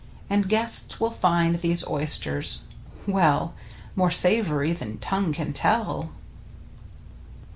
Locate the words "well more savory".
3.21-4.73